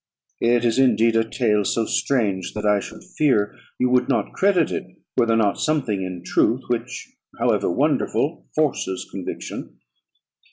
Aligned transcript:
It 0.39 0.65
is 0.65 0.79
indeed 0.79 1.15
a 1.15 1.23
tale 1.23 1.63
so 1.63 1.85
strange, 1.85 2.55
that 2.55 2.65
I 2.65 2.79
should 2.79 3.03
fear 3.03 3.55
you 3.79 3.87
would 3.91 4.09
not 4.09 4.33
credit 4.33 4.71
it, 4.71 4.87
were 5.15 5.27
there 5.27 5.37
not 5.37 5.59
something 5.59 6.01
in 6.01 6.23
truth 6.25 6.61
which, 6.69 7.07
however 7.37 7.71
wonderful, 7.71 8.47
forces 8.55 9.07
conviction. 9.11 9.77